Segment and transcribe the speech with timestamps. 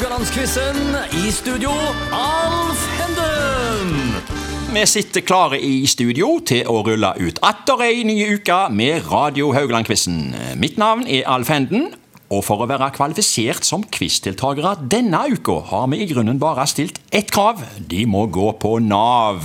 [0.00, 0.96] Haugalandsquizen.
[1.12, 1.70] I studio,
[2.12, 4.14] Alf Henden.
[4.72, 9.50] Vi sitter klare i studio til å rulle ut atter ei ny uke med Radio
[9.52, 10.32] Haugland-quizen.
[10.56, 11.90] Mitt navn er Alf Henden,
[12.32, 17.02] og for å være kvalifisert som quizdeltakere denne uka har vi i grunnen bare stilt
[17.12, 17.60] ett krav.
[17.76, 19.44] De må gå på Nav.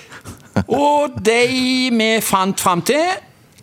[0.88, 3.04] Og de vi fant fram til,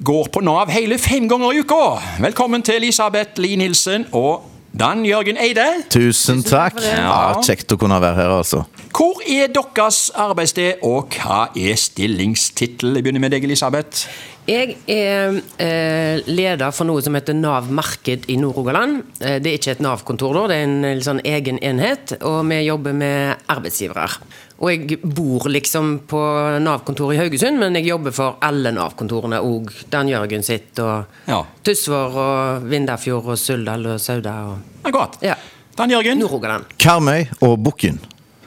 [0.06, 1.84] går på Nav hele fem ganger i uka.
[2.30, 5.66] Velkommen til Elisabeth Lie Nilsen og Dan Jørgen Eide.
[5.92, 6.78] Tusen takk.
[6.80, 8.64] Ja, Kjekt å kunne være her, altså.
[8.96, 12.96] Hvor er deres arbeidssted, og hva er stillingstittelen?
[12.96, 14.06] Jeg begynner med deg, Elisabeth.
[14.52, 18.98] Jeg er eh, leder for noe som heter Nav Marked i Nord-Rogaland.
[19.24, 22.18] Eh, det er ikke et Nav-kontor, da, det er en sånn egen enhet.
[22.28, 24.10] Og vi jobber med arbeidsgivere.
[24.62, 26.20] Og jeg bor liksom på
[26.66, 29.72] Nav-kontoret i Haugesund, men jeg jobber for alle Nav-kontorene òg.
[29.94, 31.44] Dan Jørgen sitt, og Ja.
[31.64, 35.16] Tysvær og Vindafjord og Suldal og Sauda og Akkurat.
[35.24, 35.36] Ja.
[35.78, 36.20] Dan Jørgen.
[36.20, 36.66] Nord-Rogaland.
[36.78, 38.02] Karmøy og Bukken.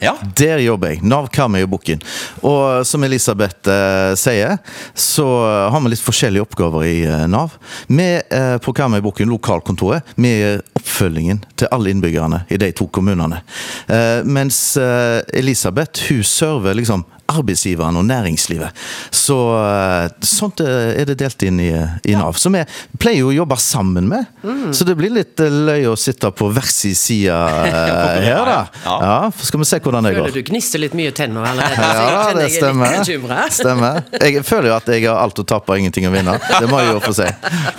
[0.05, 0.15] Ja.
[0.37, 1.03] Der jobber jeg.
[1.07, 2.03] Nav Karmøy og Bukken.
[2.45, 4.59] Og som Elisabeth eh, sier,
[4.95, 5.27] så
[5.73, 7.57] har vi litt forskjellige oppgaver i eh, Nav.
[7.89, 12.89] Vi eh, på Karmøy Bukken, lokalkontoret, vi er oppfølgingen til alle innbyggerne i de to
[12.93, 13.41] kommunene.
[13.89, 18.85] Eh, mens eh, Elisabeth, hun server liksom arbeidsgiveren og næringslivet.
[19.15, 21.71] Så eh, sånt eh, er det delt inn i,
[22.09, 22.39] i Nav.
[22.41, 22.65] Så vi
[23.01, 24.29] pleier jo å jobbe sammen med.
[24.75, 27.35] Så det blir litt løy løye å sitte på hver sin side
[27.69, 28.59] eh, her, da.
[28.85, 28.97] Ja.
[29.05, 30.29] Ja, skal vi se hvordan det går.
[30.31, 31.73] Føler du gnister litt mye tenner allerede?
[31.95, 32.95] Ja, jeg det er stemmer.
[32.99, 34.03] litt stemmer.
[34.21, 36.37] Jeg føler jo at jeg har alt å tape og ingenting å vinne.
[36.53, 37.29] Det må jeg jo få si.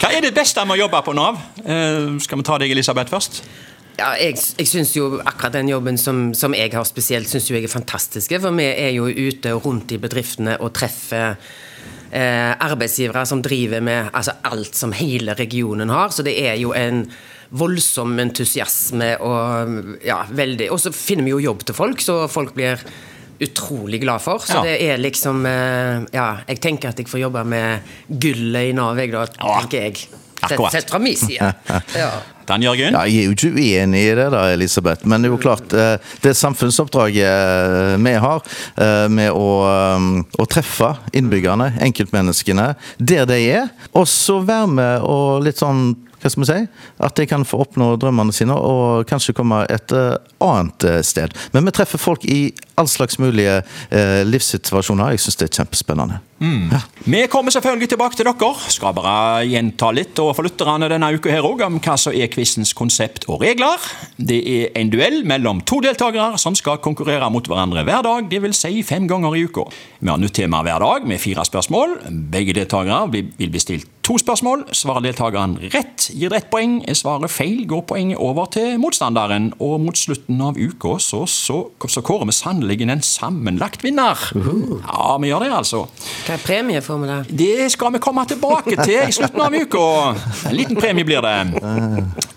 [0.01, 1.39] Hva er det beste med å jobbe på Nav?
[1.63, 3.41] Eh, skal vi ta deg, Elisabeth, først?
[3.95, 7.63] Ja, jeg, jeg synes jo akkurat den jobben som, som jeg har spesielt, syns jeg
[7.63, 8.33] er fantastisk.
[8.43, 11.37] For vi er jo ute og rundt i bedriftene og treffer
[12.11, 16.11] eh, arbeidsgivere som driver med altså, alt som hele regionen har.
[16.11, 17.05] Så det er jo en
[17.55, 22.55] voldsom entusiasme og ja, veldig Og så finner vi jo jobb til folk, så folk
[22.57, 22.81] blir
[23.45, 24.39] utrolig glad for.
[24.43, 24.63] Så Ja.
[24.65, 28.97] det er liksom eh, Ja, jeg tenker at jeg får jobbe med gullet i Nav,
[28.99, 30.07] jeg, da, tenker jeg.
[30.45, 30.71] Sett, akkurat.
[30.71, 31.53] sett fra min side.
[31.95, 32.13] Ja.
[32.45, 32.93] Dan Jørgen?
[32.93, 35.05] Ja, jeg er jo ikke uenig i det, da, Elisabeth.
[35.09, 38.41] Men det er jo klart, eh, det samfunnsoppdraget eh, vi har
[38.77, 39.49] eh, med å,
[40.37, 45.93] å treffe innbyggerne, enkeltmenneskene, der de er, og så være med og litt sånn
[46.25, 46.61] hva skal vi si?
[47.05, 51.35] At de kan få oppnå drømmene sine og kanskje komme et annet sted.
[51.53, 52.47] Men vi treffer folk i
[52.81, 53.59] all slags mulige
[54.25, 55.13] livssituasjoner.
[55.13, 56.17] Jeg syns det er kjempespennende.
[57.05, 58.49] Vi kommer selvfølgelig tilbake til dere.
[58.73, 62.31] Skal bare gjenta litt og for lytterne denne uka her også, om hva som er
[62.33, 63.79] quizens konsept og regler.
[64.17, 68.65] Det er en duell mellom to deltakere som skal konkurrere mot hverandre hver dag, dvs.
[68.65, 69.67] Si fem ganger i uka.
[70.01, 71.99] Vi har nytt tema hver dag med fire spørsmål.
[72.33, 74.67] Begge deltakere vil bli stilt to spørsmål.
[74.75, 76.77] Svarer deltakeren rett, gir ett poeng.
[76.89, 79.51] Er svaret feil, går poenget over til motstanderen.
[79.63, 84.19] Og mot slutten av uka så, så, så kårer vi sannelig en sammenlagt vinner.
[84.35, 85.85] Ja, vi gjør det, altså.
[86.25, 87.17] Hva premie får vi det?
[87.37, 89.81] Det skal vi komme tilbake til i slutten av uka.
[90.49, 91.35] En liten premie blir det.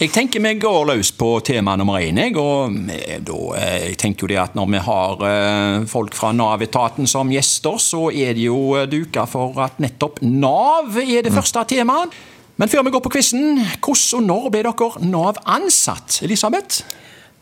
[0.03, 2.21] Jeg tenker vi går løs på tema nummer én.
[2.21, 2.77] jeg, og
[3.25, 7.33] da, eh, jeg tenker jo det at Når vi har eh, folk fra Nav-etaten som
[7.33, 12.13] gjester, så er det jo eh, duka for at nettopp Nav er det første temaet.
[12.57, 16.21] Men før vi går på quizen, hvordan og når ble dere Nav-ansatt?
[16.29, 16.85] Elisabeth?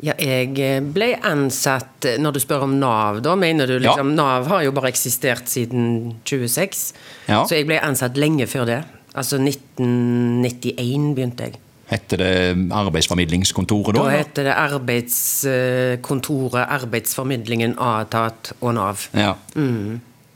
[0.05, 4.11] Ja, jeg eh, ble ansatt eh, Når du spør om Nav, da mener du liksom
[4.17, 6.93] Nav har jo bare eksistert siden 26.
[7.31, 7.45] Ja.
[7.49, 8.83] Så jeg ble ansatt lenge før det.
[9.17, 11.57] Altså 1991 begynte jeg.
[11.87, 14.03] Heter det Arbeidsformidlingskontoret da?
[14.03, 19.07] Da heter det Arbeidskontoret, Arbeidsformidlingen, Atat og Nav.
[19.15, 19.39] Ja.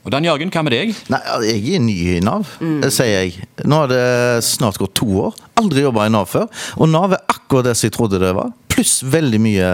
[0.01, 0.95] Og Dan Jørgen, hva med deg?
[1.11, 2.47] Nei, jeg er ny i Nav,
[2.81, 3.31] det sier jeg.
[3.67, 4.05] Nå har det
[4.47, 5.33] snart gått to år.
[5.61, 6.47] Aldri jobba i Nav før.
[6.79, 8.49] Og Nav er akkurat det som jeg trodde det var.
[8.81, 9.69] Pluss veldig mye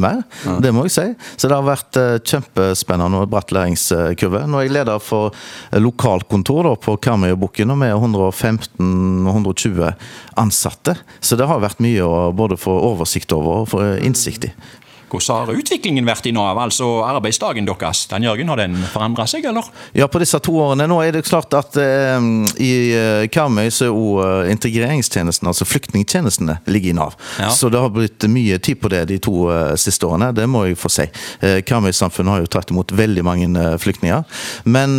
[0.00, 0.22] mer.
[0.46, 0.60] mer.
[0.64, 1.04] Det må jeg si.
[1.36, 4.46] Så det har vært eh, kjempespennende og bratt læringskurve.
[4.48, 7.42] Nå er jeg leder for eh, lokalkontor da, på Karmøy og
[7.82, 9.92] vi er 115-120
[10.40, 10.96] ansatte.
[11.20, 14.52] Så det har vært mye å både få oversikt over og få eh, innsikt i.
[15.12, 18.06] Hvordan har utviklingen vært i Nav, altså arbeidsdagen deres?
[18.08, 19.68] Dan Jørgen, har den forandra seg, eller?
[19.96, 20.86] Ja, på disse to årene.
[20.88, 22.28] Nå er det klart at eh,
[22.62, 27.18] i eh, Karmøy så er òg eh, integreringstjenesten, altså flyktningtjenestene, ligger i Nav.
[27.40, 27.50] Ja.
[27.52, 30.64] Så det har blitt mye tid på det de to eh, siste årene, det må
[30.68, 31.08] jeg få si.
[31.44, 34.24] Eh, Karmøy-samfunnet har jo tatt imot veldig mange eh, flyktninger.
[34.64, 34.98] Men,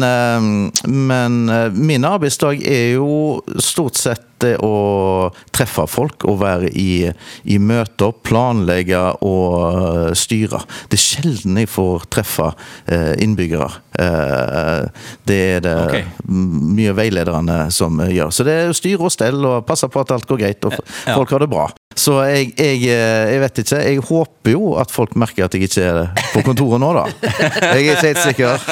[0.83, 1.35] men
[1.73, 7.05] min arbeidsdag er jo stort sett det å treffe folk og være i,
[7.49, 10.63] i møter, planlegge og eh, styre.
[10.89, 12.49] Det er sjelden jeg får treffe
[12.87, 13.69] eh, innbyggere.
[13.99, 16.09] Eh, det er det okay.
[16.29, 18.33] mye veilederne som gjør.
[18.33, 20.77] Så det er å styre og stell og passe på at alt går greit og
[21.05, 21.69] folk har det bra.
[21.93, 23.81] Så jeg, jeg, jeg vet ikke.
[23.85, 27.05] Jeg håper jo at folk merker at jeg ikke er på kontoret nå, da.
[27.63, 28.65] Jeg er ikke helt sikker.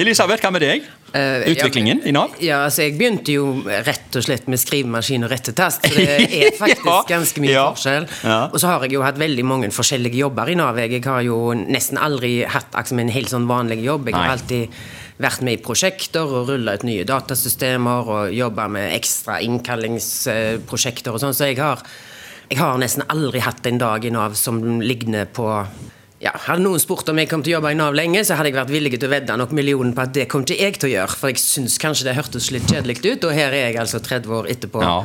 [0.00, 0.88] Elisabeth, hva med deg?
[1.16, 2.34] Eh, Utviklingen i Nav?
[2.44, 5.86] Ja, altså Jeg begynte jo rett og slett med skrivemaskin og rettetast.
[5.88, 8.08] Så det er faktisk Ja, ganske mye ja, forskjell.
[8.28, 8.38] ja.
[8.52, 10.76] Og så har jeg jo hatt veldig mange forskjellige jobber i Nav.
[10.82, 14.10] Jeg har jo nesten aldri hatt liksom, en helt sånn vanlig jobb.
[14.10, 14.24] Jeg Nei.
[14.26, 14.80] har alltid
[15.18, 21.22] vært med i prosjekter og rulla ut nye datasystemer og jobba med ekstra innkallingsprosjekter og
[21.22, 21.34] sånn.
[21.34, 21.82] Så jeg har,
[22.50, 25.48] jeg har nesten aldri hatt en dag i Nav som ligner på
[26.22, 28.50] ja, Hadde noen spurt om jeg kom til å jobbe i Nav lenge, så hadde
[28.50, 30.88] jeg vært villig til å vedde nok millionen på at det kom ikke jeg til
[30.88, 31.18] å gjøre.
[31.20, 34.34] For jeg syns kanskje det hørtes litt kjedelig ut, og her er jeg altså 30
[34.40, 34.82] år etterpå.
[34.82, 34.96] Ja.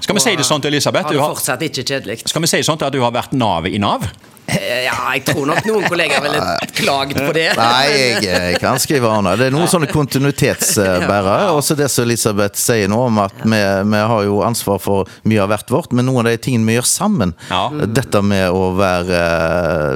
[0.00, 1.08] Skal vi si det sånn til Elisabeth?
[1.08, 2.22] Har Du det har, fortsatt ikke kjedelig.
[2.30, 4.06] skal vi si det sånn til at du har vært navet i Nav?
[4.46, 6.40] Eh, Ja, jeg tror nok noen kollegaer ville
[6.76, 7.46] klaget på det.
[7.56, 9.36] Nei, jeg, jeg kan skrive under.
[9.38, 11.50] Det er noen sånne kontinuitetsbærere.
[11.54, 13.60] Også det som Elisabeth sier nå, om at vi,
[13.92, 16.76] vi har jo ansvar for mye av hvert vårt, men noen av de tingene vi
[16.78, 17.62] gjør sammen, Ja.
[17.86, 19.20] dette med å være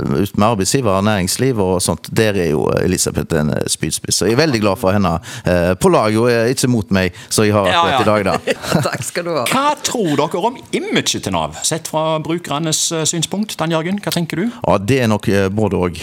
[0.06, 4.20] ut ute med arbeidsgiver, næringsliv og sånt, der er jo Elisabeth en eh, spydspiss.
[4.22, 5.12] Så jeg er veldig glad for henne
[5.46, 8.00] eh, på laget, og ikke mot meg, så jeg har Ja, det ja.
[8.00, 8.56] i dag, da.
[8.88, 9.44] Takk skal du ha.
[9.50, 13.56] Hva tror dere om imaget til Nav, sett fra brukernes eh, synspunkt?
[13.60, 14.35] Dan Jørgen, hva tenker du?
[14.44, 16.00] Ja, det er nok eh, både òg,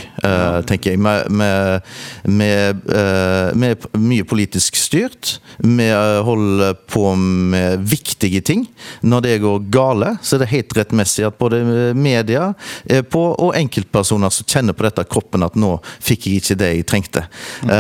[0.70, 1.00] tenker jeg.
[1.04, 1.94] Med, med,
[2.30, 5.38] med, eh, med mye politisk styrt.
[5.58, 8.66] Vi eh, holder på med viktige ting.
[9.02, 11.64] Når det går gale, så er det helt rettmessig at både
[11.96, 12.52] media
[12.86, 16.72] eh, på, og enkeltpersoner som kjenner på dette kroppen at nå fikk jeg ikke det
[16.74, 17.26] jeg trengte.
[17.64, 17.72] Mm.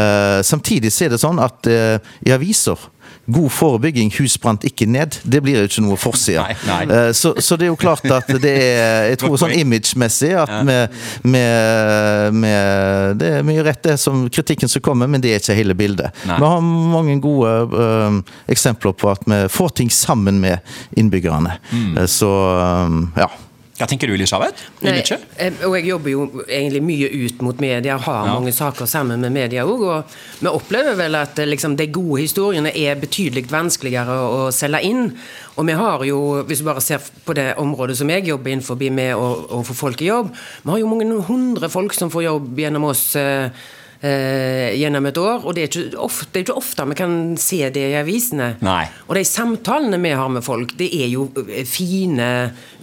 [0.45, 1.97] samtidig så er det sånn at eh,
[2.27, 2.79] i aviser
[3.25, 5.15] God forebygging, hus brant ikke ned.
[5.23, 6.43] Det blir jo ikke noe forside.
[6.67, 10.51] Eh, Så, så det er jo klart at det er Jeg tror sånn imagemessig at
[10.67, 10.75] vi,
[11.31, 15.55] med, med, Det er mye rett det som kritikken som kommer, men det er ikke
[15.55, 16.11] hele bildet.
[16.27, 16.35] Nei.
[16.41, 17.53] Vi har mange gode
[17.85, 18.19] eh,
[18.51, 20.59] eksempler på at vi får ting sammen med
[20.99, 21.57] innbyggerne.
[21.71, 21.97] Mm.
[21.97, 22.29] Eh, Så
[22.59, 23.29] eh, ja.
[23.83, 24.61] Hva tenker du, Elisabeth?
[24.79, 28.33] Nei, eh, og jeg jobber jo egentlig mye ut mot media, har Ja.
[28.39, 29.81] mange saker sammen med media òg.
[29.83, 30.05] Og
[30.39, 35.11] vi opplever vel at eh, liksom, de gode historiene er betydelig vanskeligere å selge inn.
[35.57, 38.79] Og vi har jo, hvis du bare ser på det området som jeg jobber innenfor
[38.89, 39.27] med å,
[39.59, 40.31] å få folk i jobb,
[40.63, 43.15] vi har jo mange hundre folk som får jobb gjennom oss.
[43.17, 43.49] eh,
[44.03, 47.13] eh, gjennom et år, og det er, ikke ofte, det er ikke ofte vi kan
[47.39, 48.49] se det i avisene.
[48.65, 48.83] Nei.
[49.07, 52.27] Og de samtalene vi har med folk, det er jo eh, fine,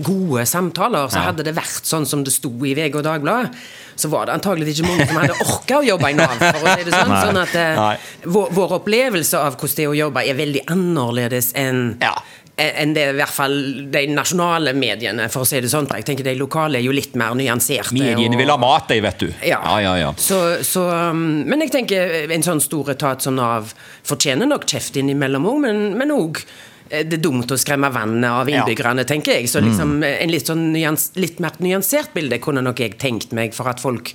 [0.00, 1.10] gode samtaler.
[1.12, 1.28] Så Ja.
[1.30, 3.52] hadde det vært sånn som det sto i VG og Dagbladet,
[4.00, 6.38] så var det antagelig ikke mange som hadde orka å jobbe i Nav.
[6.40, 7.10] for å si det sånn.
[7.12, 7.22] Nei.
[7.26, 11.52] sånn at eh, vår, vår opplevelse av hvordan det er å jobbe, er veldig annerledes
[11.54, 12.14] enn Ja.
[12.60, 13.54] Enn det i hvert fall
[13.92, 15.88] de nasjonale mediene, for å si det sånn.
[15.96, 17.92] Jeg tenker De lokale er jo litt mer nyanserte.
[17.96, 19.28] Mediene og- vil ha mat, de, vet du.
[19.46, 19.60] ja.
[19.64, 19.94] ja, ja.
[20.04, 20.10] ja.
[20.16, 23.72] Så, så, um, men jeg tenker en sånn stor etat som Nav
[24.04, 26.42] fortjener nok kjeft innimellom òg, men, men òg
[26.90, 28.64] det er dumt å skremme vannet av Ja.
[28.64, 29.46] innbyggerne, tenker jeg.
[29.48, 33.54] Så liksom, en litt, sånn nyans, litt mer nyansert bilde kunne nok jeg tenkt meg,
[33.54, 34.14] for at folk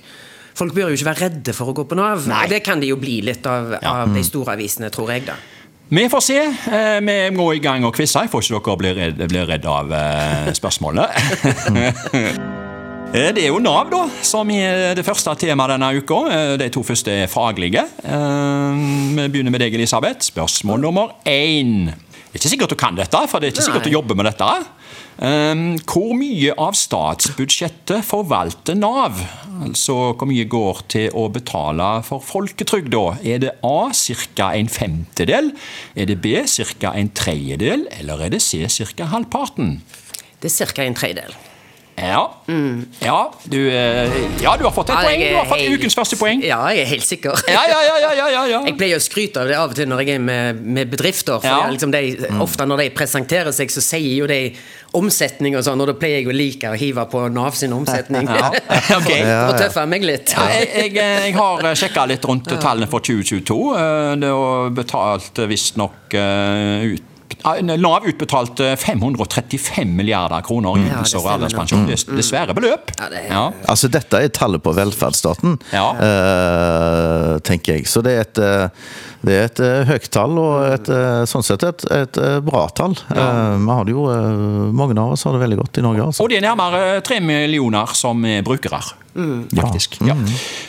[0.56, 2.22] Folk bør jo ikke være redde for å gå på Nav.
[2.30, 2.46] Nei.
[2.48, 3.90] Det kan de jo bli litt av, Ja.
[4.06, 5.34] av de store avisene, tror jeg, da.
[5.88, 6.38] Vi får se.
[6.72, 8.18] Eh, Vi må i gang og quize.
[8.24, 9.92] Jeg får ikke dere bli redd, blir redde av
[10.54, 11.08] spørsmålene.
[11.40, 12.52] spørsmålet.
[13.14, 16.16] Eh, Det er jo Nav, da, som er det første temaet denne uka.
[16.26, 17.84] Eh, De to første er faglige.
[18.02, 18.80] Eh,
[19.14, 20.26] Vi begynner med deg, Elisabeth.
[20.26, 21.92] Spørsmål nummer én.
[22.36, 24.26] Det er ikke sikkert du kan dette, for det er ikke sikkert du jobber med
[24.28, 24.46] dette.
[25.16, 29.22] Um, Hvor mye av statsbudsjettet forvalter Nav?
[29.64, 33.16] Altså hvor mye går til å betale for folketrygd, da?
[33.24, 33.88] Er det A
[34.36, 34.50] ca.
[34.52, 35.54] en femtedel?
[35.96, 36.92] Er det B ca.
[36.92, 37.88] en tredjedel?
[37.96, 39.08] Eller er det C ca.
[39.14, 39.78] halvparten?
[40.42, 40.84] Det er ca.
[40.84, 41.32] en tredjedel.
[41.96, 42.26] Ja.
[43.00, 44.12] ja, du, eh,
[44.42, 45.20] ja, du har fått et Ja, poeng.
[45.22, 46.42] Du har fått helt- ukens første poeng.
[46.44, 47.32] Ja, jeg er helt sikker.
[47.48, 48.58] Ja, ja, ja, ja, ja, ja, ja.
[48.66, 51.40] Jeg pleier å skryte av det av og til når jeg er med, med bedrifter.
[51.40, 51.62] For Ja.
[51.64, 52.02] jeg, liksom de,
[52.44, 54.52] Ofte når de presenterer seg, så sier jo de
[54.92, 58.28] omsetning og sånn, og da pleier jeg å like å hive på Nav sin omsetning.
[58.36, 58.50] Ja,
[59.00, 59.10] ok.
[59.10, 60.36] for å tøffe meg litt.
[60.36, 63.58] Ja, jeg, jeg, jeg har sjekka litt rundt tallene for 2022.
[63.72, 67.02] Eh, Det er betalt visstnok ut
[67.44, 71.84] Nav utbetalte 535 milliarder kroner i Ja, ytelser og alderspensjon.
[71.88, 72.90] Er- er svære beløp.
[72.98, 73.50] Ja, det er- Ja.
[73.68, 75.90] Altså, dette er tallet på velferdsstaten, Ja.
[75.92, 77.86] uh, tenker jeg.
[77.86, 78.68] Så det er et, eh,
[79.24, 80.86] det er et eh, høyt tall, og et,
[81.28, 82.96] sånn sett et, et bra tall.
[83.10, 84.06] Eh, vi har det jo,
[84.72, 86.02] Mange av oss har det veldig godt i Norge.
[86.06, 86.20] altså.
[86.24, 88.80] Og det er nærmere tre millioner som er brukere.
[89.54, 90.00] Faktisk.
[90.06, 90.14] Ja.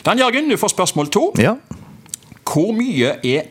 [0.04, 1.32] Dan Jørgen, du får spørsmål to.
[1.38, 1.56] Ja.
[2.44, 3.42] Hvor mye er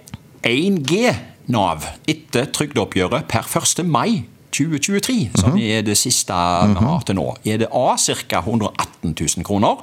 [0.43, 1.15] 1G
[1.47, 3.85] Nav etter trygdeoppgjøret per 1.
[3.87, 7.27] mai 2023, som er det siste vi har til nå?
[7.45, 8.41] Er det A ca.
[8.41, 9.79] 118 000 kroner,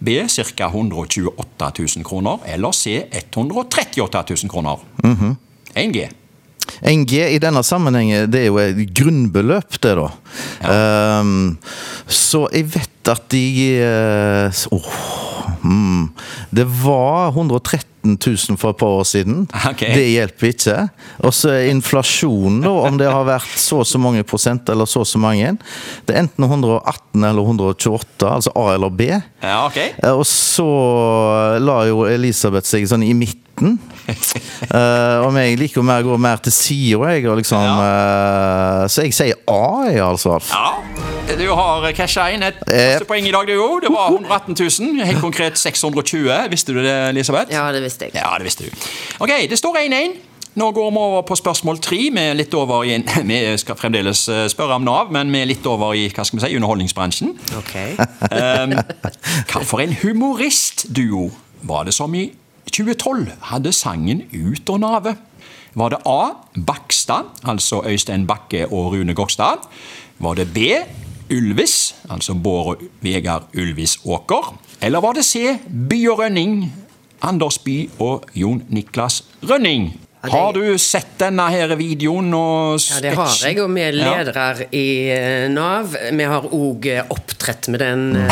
[0.00, 0.68] B ca.
[0.68, 4.80] 128 000 kroner, eller C 138 000 kroner?
[5.74, 6.08] 1G.
[6.82, 10.08] 1G i denne sammenhengen, det er jo et grunnbeløp, det, da.
[10.72, 11.56] Ehm,
[12.06, 13.44] så jeg vet at de
[13.82, 14.92] uh, oh,
[15.62, 16.04] mm,
[16.54, 17.32] Det var
[18.02, 19.46] 113 000 for et par år siden.
[19.70, 19.94] Okay.
[19.94, 20.76] Det hjelper ikke.
[21.22, 24.88] Og så er inflasjonen, da, om det har vært så og så mange prosent eller
[24.90, 25.54] så og så mange.
[26.06, 29.08] Det er enten 118 eller 128, altså A eller B.
[29.42, 29.78] Ja, ok.
[29.78, 30.68] Eh, Og så
[31.62, 33.78] la jo Elisabeth seg sånn i midten.
[34.02, 37.28] uh, og jeg liker å gå mer til sida, jeg.
[37.42, 40.38] Liksom, uh, så jeg sier A, jeg, altså.
[40.50, 40.72] Ja,
[41.38, 42.98] du har casha inn et Eh.
[43.06, 43.80] poeng i dag, du òg.
[43.82, 45.04] Det var 118 000.
[45.04, 46.48] Helt konkret 620.
[46.50, 47.52] Visste du det, Elisabeth?
[47.52, 48.14] Ja, det visste jeg.
[48.14, 48.70] Ja, det visste du.
[49.20, 50.16] Ok, det står 1-1.
[50.54, 51.96] Nå går vi over på spørsmål tre.
[52.12, 55.66] Vi, litt over i vi skal fremdeles eh, spørre om Nav, men vi er litt
[55.66, 57.32] over i hva skal vi si, underholdningsbransjen.
[57.56, 57.74] Ok.
[58.28, 58.74] Um,
[59.48, 61.30] hva for en humoristduo
[61.62, 62.26] var det som i
[62.68, 65.16] 2012 hadde sangen Ut og Nave?
[65.74, 66.34] Var det A.
[66.68, 69.64] Bakstad, altså Øystein Bakke og Rune Gokstad?
[70.20, 70.58] Var det B.
[71.32, 74.52] Ylvis, altså Bård og Vegard Ulvis Åker?
[74.82, 75.56] Eller var det C.
[75.66, 76.56] By og Rønning,
[77.22, 79.92] Anders By og Jon Niklas Rønning?
[80.22, 83.80] Ja, det- Har du sett denne her videoen og Ja, det har jeg, og vi
[83.82, 84.12] er Ja.
[84.22, 85.96] ledere i eh, Nav.
[86.12, 88.28] Vi har òg opptrådt med den eh,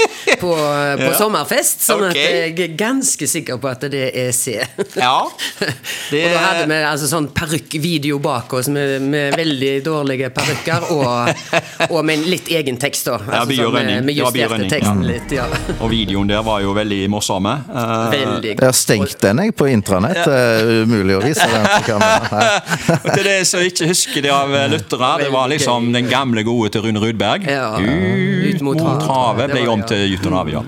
[0.42, 0.52] på,
[1.00, 2.10] på sommerfest, sånn okay.
[2.10, 4.56] at jeg er ganske sikker på at det er C.
[4.98, 5.28] Ja,
[6.10, 10.90] det- og da hadde vi altså sånn parykkvideo bak oss med, med veldig dårlige parykker,
[10.94, 11.44] og,
[11.92, 13.18] og med en litt egen tekst, da.
[13.26, 15.10] Ja, vi, og sånn, med, Vi var By og justerte ja, teksten ja.
[15.10, 15.48] litt, ja.
[15.78, 17.56] Og videoen der var jo veldig morsomme.
[17.70, 18.10] Uh...
[18.10, 20.22] Veldig Jeg har stengt den jeg på intranett.
[20.30, 23.00] Er umulig å vise den på kamera.
[23.10, 26.72] Til det som ikke husker det av eh, lyttere, det var liksom den gamle gode
[26.74, 27.46] til Rune Rudberg.
[27.48, 27.72] Ja.
[27.80, 30.60] Ut mot havet ble om til Og Nave, ja.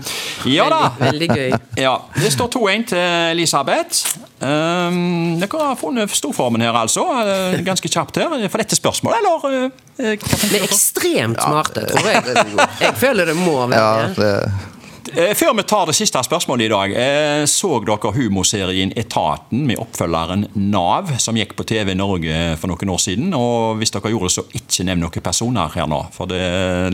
[0.48, 0.80] Ja da.
[0.98, 1.58] Veldig, veldig gøy.
[1.82, 2.98] Ja, Det står 2-1 til
[3.34, 4.18] Elisabeth.
[4.42, 7.04] Um, dere har funnet storformen her, altså.
[7.22, 8.32] Eh, Ganske kjapt her.
[8.50, 9.70] For dette spørsmålet, eller?
[10.00, 10.16] eh,
[10.50, 12.36] Vi er ekstremt smarte, tror jeg.
[12.80, 14.32] Jeg føler det må være Ja, det.
[15.16, 19.80] Eh, Før vi tar det siste spørsmålet i dag, eh, så dere humorserien Etaten med
[19.82, 23.32] oppfølgeren Nav, som gikk på TV Norge for noen år siden?
[23.34, 26.40] Og hvis dere gjorde det, så ikke nevn noen personer her nå, for det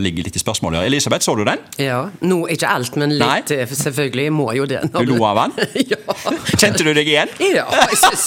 [0.01, 0.79] ligger litt i spørsmålet.
[0.81, 0.89] her.
[0.89, 1.61] Elisabeth, så du den?
[1.77, 3.51] Ja, no, Ikke alt, men litt.
[3.53, 3.59] Nei.
[3.61, 4.23] eh, Selvfølgelig.
[4.29, 4.81] Jeg må jo det.
[4.91, 5.69] Du lo av den?
[5.93, 5.97] ja.
[6.57, 7.29] Kjente du deg igjen?
[7.53, 8.25] Ja, jeg syns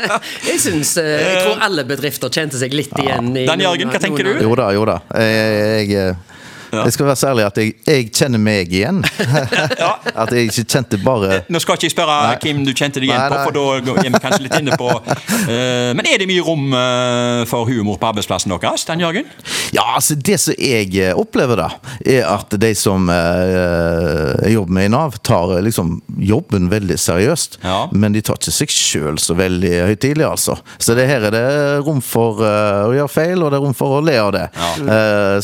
[0.50, 3.30] Jeg, syns, jeg tror alle bedrifter kjente seg litt igjen.
[3.36, 3.46] Ja.
[3.52, 4.34] Dan Jørgen, hva tenker du?
[4.42, 4.98] jo da, jo da.
[5.14, 6.18] Jeg, jeg,
[6.72, 9.02] jeg skal være særlig at jeg, jeg kjenner meg igjen.
[10.20, 12.36] At jeg ikke kjente bare Nå skal ikke jeg spørre Nei.
[12.42, 14.76] hvem du kjente deg igjen Nei, på, for da går- er vi kanskje litt inne
[14.80, 19.28] på uh, Men er det mye rom uh, for humor på arbeidsplassen deres, Dan Jørgen?
[19.74, 21.68] Ja, altså Det som jeg eh, opplever, da,
[22.06, 27.58] er at de som uh, jeg jobber med i Nav, tar liksom jobben veldig seriøst.
[27.64, 27.76] Ja.
[27.92, 30.56] Men de tar ikke seg sjøl så veldig høytidelig, altså.
[30.80, 31.44] Så det her er det
[31.86, 34.46] rom for å gjøre feil, og det er rom for å le av det.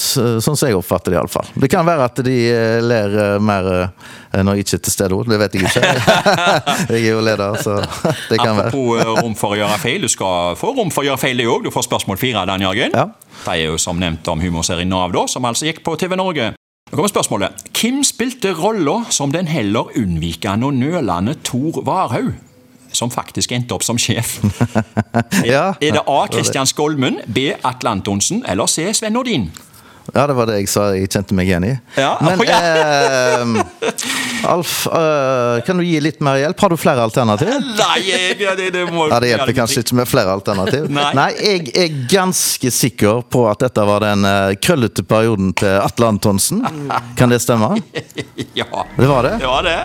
[0.02, 1.48] Så, sånn som jeg oppfatter det, iallfall.
[1.56, 4.94] Det kan være at de eh, ler eh, mer eh, når jeg ikke er til
[4.94, 5.92] stede, det vet jeg ikke.
[6.94, 7.78] jeg er jo leder, så
[8.30, 8.68] det kan være.
[8.68, 10.04] Apropos rom for å gjøre feil.
[10.06, 11.66] Du skal få rom for å gjøre feil, det òg.
[11.66, 12.94] Du får spørsmål fire, Dan Jørgen.
[12.96, 13.08] Ja.
[13.42, 16.52] Det er jo som nevnt om humorserien Nav, da, som altså gikk på TV Norge.
[16.86, 17.64] Nå kommer spørsmålet.
[17.74, 22.36] Hvem spilte rolla som den heller unnvikende og nølende Tor Warhaug?
[22.94, 24.38] Som faktisk endte opp som sjef.
[25.44, 25.74] Ja.
[25.82, 26.20] Er det A.
[26.30, 27.50] Kristian Skolmen, B.
[27.64, 28.86] Atle Antonsen eller C.
[28.94, 29.50] Sven Nordin?
[30.14, 31.72] Ja, det var det jeg sa jeg kjente meg igjen i.
[31.98, 32.58] Ja, Men ja.
[32.62, 36.60] eh, Alf, eh, kan du gi litt mer hjelp?
[36.62, 37.50] Har du flere alternativ?
[37.78, 40.88] Nei, jeg, det, det må Ja, Det hjelper kanskje ikke med flere alternativ.
[40.96, 41.28] Nei.
[41.40, 46.62] jeg er ganske sikker på at dette var den eh, krøllete perioden til Atle Antonsen.
[47.18, 47.74] Kan det stemme?
[48.56, 49.36] Ja, Det var det?
[49.42, 49.78] det var det.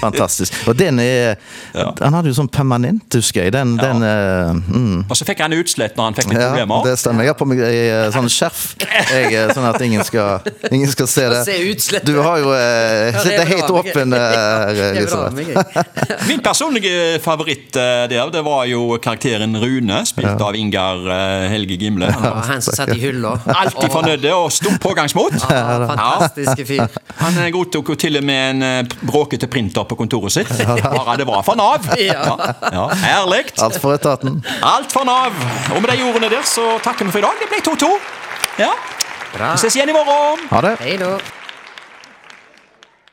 [0.00, 0.52] Fantastisk.
[0.68, 1.38] Og den er
[2.02, 3.54] Han hadde jo sånn permanent, husker jeg.
[3.54, 5.06] Den, den eh, mm.
[5.08, 6.82] Og så fikk han utslett når han fikk litt Ja, problemer.
[6.88, 7.24] det stemmer.
[7.24, 11.26] Jeg har på meg eh, sånn skjerf, jeg, sånn at ingen skal, ingen skal se
[11.32, 11.42] det.
[11.46, 12.06] Se utslett.
[12.06, 15.86] Du har jo eh, er helt åpen, eh, Elisabeth.
[16.30, 21.78] Min personlige favoritt eh, der, det var jo karakteren Rune, spilt av Ingar eh, Helge
[21.80, 22.10] Gimle.
[22.12, 23.34] Han som satt i hylla.
[23.46, 25.38] Alltid fornøyd og stor pågangsmot.
[25.48, 26.98] Fantastiske fyr.
[27.22, 30.52] Han eh, godtok jo til og med en eh, bråkete printer på kontoret sitt.
[30.84, 31.86] Bare det var for Nav.
[31.98, 32.36] Ja.
[32.72, 33.42] ja Ærlig.
[33.60, 34.38] Alt for etaten.
[34.64, 35.34] Alt for Nav.
[35.74, 37.42] Og med de ordene der så takker vi for i dag.
[37.42, 37.90] Det ble 2-2.
[38.62, 38.70] Ja.
[39.32, 39.52] Bra.
[39.52, 40.48] Vi ses igjen i morgen.
[40.50, 40.76] Ha det.
[40.80, 40.96] Hei.